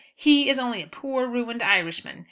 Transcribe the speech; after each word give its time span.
He 0.15 0.49
is 0.49 0.57
only 0.57 0.81
a 0.81 0.87
poor 0.87 1.27
ruined 1.27 1.61
Irishman. 1.61 2.19